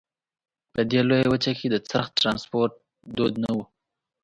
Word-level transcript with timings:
په 0.73 0.81
دې 0.89 1.01
لویه 1.09 1.27
وچه 1.29 1.51
کې 1.59 1.67
د 1.69 1.75
څرخ 1.89 2.07
ټرانسپورت 2.19 2.73
دود 3.17 3.33
نه 3.43 3.49
وو. 3.55 3.63